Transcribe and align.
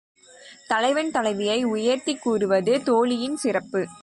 தலைவன் 0.67 1.11
தலைவியை 1.11 1.63
உயர்த்திக் 1.63 2.21
கூறுவது 2.21 2.83
தோழியின் 2.83 3.35
சிறப்பு. 3.35 3.87